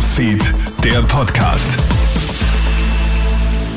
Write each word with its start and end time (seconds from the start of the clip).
Newsfeed, 0.00 0.54
der 0.82 1.02
Podcast. 1.02 1.78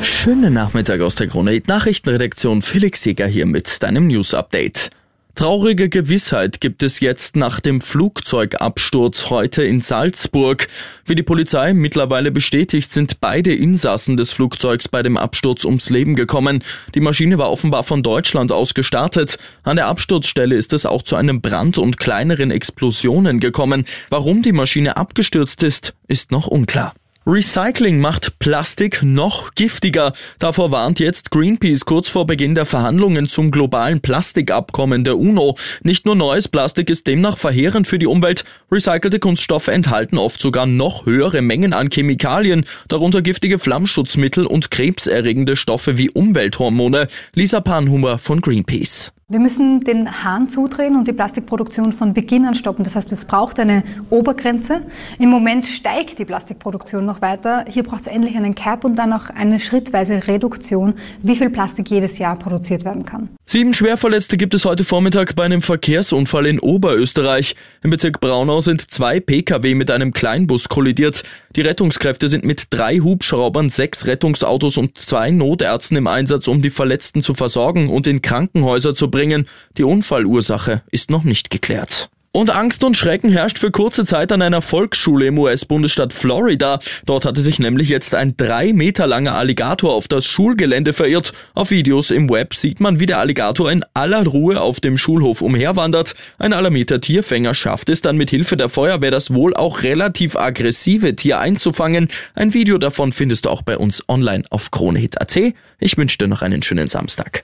Schönen 0.01 0.53
Nachmittag 0.53 1.01
aus 1.01 1.15
der 1.15 1.27
Krone 1.27 1.61
Nachrichtenredaktion. 1.67 2.61
Felix 2.61 3.03
Jäger 3.03 3.27
hier 3.27 3.45
mit 3.45 3.83
deinem 3.83 4.07
News 4.07 4.33
Update. 4.33 4.89
Traurige 5.35 5.89
Gewissheit 5.89 6.61
gibt 6.61 6.83
es 6.83 6.99
jetzt 6.99 7.35
nach 7.35 7.59
dem 7.59 7.81
Flugzeugabsturz 7.81 9.31
heute 9.31 9.63
in 9.63 9.81
Salzburg. 9.81 10.67
Wie 11.07 11.15
die 11.15 11.23
Polizei 11.23 11.73
mittlerweile 11.73 12.29
bestätigt, 12.31 12.93
sind 12.93 13.19
beide 13.19 13.51
Insassen 13.51 14.15
des 14.15 14.31
Flugzeugs 14.31 14.87
bei 14.87 15.01
dem 15.01 15.17
Absturz 15.17 15.65
ums 15.65 15.89
Leben 15.89 16.15
gekommen. 16.15 16.63
Die 16.93 16.99
Maschine 16.99 17.39
war 17.39 17.49
offenbar 17.49 17.83
von 17.83 18.03
Deutschland 18.03 18.51
aus 18.51 18.75
gestartet. 18.75 19.39
An 19.63 19.77
der 19.77 19.87
Absturzstelle 19.87 20.55
ist 20.55 20.71
es 20.71 20.85
auch 20.85 21.01
zu 21.01 21.15
einem 21.15 21.41
Brand 21.41 21.79
und 21.79 21.97
kleineren 21.97 22.51
Explosionen 22.51 23.39
gekommen. 23.39 23.85
Warum 24.11 24.43
die 24.43 24.51
Maschine 24.51 24.97
abgestürzt 24.97 25.63
ist, 25.63 25.95
ist 26.07 26.31
noch 26.31 26.45
unklar. 26.45 26.93
Recycling 27.25 28.01
macht 28.01 28.37
Plastik 28.39 29.01
noch 29.01 29.55
giftiger. 29.55 30.11
Davor 30.39 30.71
warnt 30.71 30.99
jetzt 30.99 31.31
Greenpeace 31.31 31.85
kurz 31.85 32.09
vor 32.09 32.27
Beginn 32.27 32.53
der 32.53 32.65
Verhandlungen 32.65 33.29
zum 33.29 33.49
globalen 33.49 34.01
Plastikabkommen 34.01 35.05
der 35.05 35.17
UNO. 35.17 35.55
Nicht 35.83 36.05
nur 36.05 36.15
neues 36.15 36.49
Plastik 36.49 36.89
ist 36.89 37.07
demnach 37.07 37.37
verheerend 37.37 37.87
für 37.87 37.97
die 37.97 38.07
Umwelt. 38.07 38.43
Recycelte 38.69 39.19
Kunststoffe 39.19 39.69
enthalten 39.69 40.17
oft 40.17 40.41
sogar 40.41 40.65
noch 40.65 41.05
höhere 41.05 41.41
Mengen 41.41 41.71
an 41.71 41.89
Chemikalien, 41.89 42.65
darunter 42.89 43.21
giftige 43.21 43.57
Flammschutzmittel 43.57 44.45
und 44.45 44.69
krebserregende 44.69 45.55
Stoffe 45.55 45.97
wie 45.97 46.09
Umwelthormone. 46.09 47.07
Lisa 47.35 47.61
Panhumer 47.61 48.19
von 48.19 48.41
Greenpeace. 48.41 49.13
Wir 49.33 49.39
müssen 49.39 49.79
den 49.79 50.23
Hahn 50.23 50.49
zudrehen 50.49 50.95
und 50.95 51.07
die 51.07 51.11
Plastikproduktion 51.11 51.91
von 51.91 52.13
Beginn 52.13 52.45
an 52.45 52.53
stoppen. 52.53 52.83
Das 52.83 52.95
heißt, 52.95 53.11
es 53.13 53.25
braucht 53.25 53.59
eine 53.59 53.81
Obergrenze. 54.11 54.83
Im 55.17 55.31
Moment 55.31 55.65
steigt 55.65 56.19
die 56.19 56.25
Plastikproduktion 56.25 57.03
noch 57.03 57.19
weiter. 57.19 57.65
Hier 57.67 57.81
braucht 57.81 58.01
es 58.01 58.07
endlich 58.07 58.37
einen 58.37 58.53
Cap 58.53 58.85
und 58.85 58.95
dann 58.95 59.11
auch 59.11 59.31
eine 59.31 59.59
schrittweise 59.59 60.27
Reduktion, 60.27 60.93
wie 61.23 61.35
viel 61.35 61.49
Plastik 61.49 61.89
jedes 61.89 62.19
Jahr 62.19 62.35
produziert 62.35 62.85
werden 62.85 63.07
kann. 63.07 63.29
Sieben 63.53 63.75
Schwerverletzte 63.75 64.35
gibt 64.35 64.55
es 64.55 64.65
heute 64.65 64.83
Vormittag 64.83 65.35
bei 65.35 65.43
einem 65.43 65.61
Verkehrsunfall 65.61 66.47
in 66.47 66.59
Oberösterreich. 66.59 67.55
Im 67.83 67.91
Bezirk 67.91 68.19
Braunau 68.19 68.61
sind 68.61 68.89
zwei 68.89 69.19
Pkw 69.19 69.75
mit 69.75 69.91
einem 69.91 70.11
Kleinbus 70.11 70.69
kollidiert. 70.69 71.21
Die 71.55 71.61
Rettungskräfte 71.61 72.29
sind 72.29 72.45
mit 72.45 72.73
drei 72.73 72.97
Hubschraubern, 72.97 73.69
sechs 73.69 74.07
Rettungsautos 74.07 74.77
und 74.77 74.97
zwei 74.97 75.29
Notärzten 75.29 75.97
im 75.97 76.07
Einsatz, 76.07 76.47
um 76.47 76.63
die 76.63 76.71
Verletzten 76.71 77.21
zu 77.21 77.35
versorgen 77.35 77.89
und 77.89 78.07
in 78.07 78.23
Krankenhäuser 78.23 78.95
zu 78.95 79.11
bringen. 79.11 79.47
Die 79.77 79.83
Unfallursache 79.83 80.81
ist 80.89 81.11
noch 81.11 81.23
nicht 81.23 81.51
geklärt. 81.51 82.09
Und 82.35 82.49
Angst 82.49 82.83
und 82.83 82.97
Schrecken 82.97 83.29
herrscht 83.29 83.59
für 83.59 83.69
kurze 83.69 84.05
Zeit 84.05 84.31
an 84.31 84.41
einer 84.41 84.63
Volksschule 84.63 85.27
im 85.27 85.37
US-Bundesstaat 85.37 86.13
Florida. 86.13 86.79
Dort 87.05 87.25
hatte 87.25 87.41
sich 87.41 87.59
nämlich 87.59 87.89
jetzt 87.89 88.15
ein 88.15 88.35
drei 88.35 88.73
Meter 88.73 89.05
langer 89.05 89.35
Alligator 89.35 89.93
auf 89.93 90.07
das 90.07 90.25
Schulgelände 90.25 90.93
verirrt. 90.93 91.33
Auf 91.53 91.69
Videos 91.69 92.09
im 92.09 92.31
Web 92.31 92.55
sieht 92.55 92.79
man, 92.79 92.99
wie 92.99 93.05
der 93.05 93.19
Alligator 93.19 93.71
in 93.71 93.85
aller 93.93 94.25
Ruhe 94.25 94.59
auf 94.59 94.79
dem 94.79 94.97
Schulhof 94.97 95.43
umherwandert. 95.43 96.15
Ein 96.39 96.53
alarmierter 96.53 96.99
Tierfänger 96.99 97.53
schafft 97.53 97.89
es 97.89 98.01
dann 98.01 98.17
mit 98.17 98.31
Hilfe 98.31 98.57
der 98.57 98.67
Feuerwehr, 98.67 99.11
das 99.11 99.31
wohl 99.35 99.53
auch 99.53 99.83
relativ 99.83 100.35
aggressive 100.35 101.15
Tier 101.15 101.37
einzufangen. 101.37 102.07
Ein 102.33 102.55
Video 102.55 102.79
davon 102.79 103.11
findest 103.11 103.45
du 103.45 103.51
auch 103.51 103.61
bei 103.61 103.77
uns 103.77 104.09
online 104.09 104.43
auf 104.49 104.71
kronehit.at. 104.71 105.53
Ich 105.77 105.97
wünsche 105.97 106.17
dir 106.17 106.27
noch 106.27 106.41
einen 106.41 106.63
schönen 106.63 106.87
Samstag. 106.87 107.43